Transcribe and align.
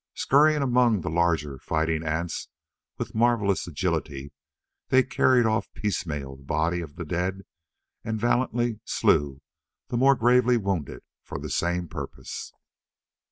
Scurrying 0.15 0.63
among 0.63 1.01
the 1.01 1.11
larger, 1.11 1.59
fighting 1.59 2.03
ants 2.03 2.47
with 2.97 3.13
marvelous 3.13 3.67
agility, 3.67 4.31
they 4.87 5.03
carried 5.03 5.45
off 5.45 5.71
piecemeal 5.73 6.37
the 6.37 6.43
bodies 6.43 6.81
of 6.85 6.95
the 6.95 7.05
dead 7.05 7.43
and 8.03 8.19
valiantly 8.19 8.79
slew 8.83 9.43
the 9.89 9.97
more 9.97 10.15
gravely 10.15 10.57
wounded 10.57 11.03
for 11.21 11.37
the 11.37 11.51
same 11.51 11.87
purpose. 11.87 12.51